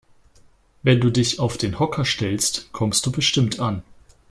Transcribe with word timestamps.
Wenn 0.81 0.99
du 0.99 1.11
dich 1.11 1.39
auf 1.39 1.59
den 1.59 1.77
Hocker 1.77 2.05
stellst, 2.05 2.71
kommst 2.73 3.05
du 3.05 3.11
bestimmt 3.11 3.59
an. 3.59 3.83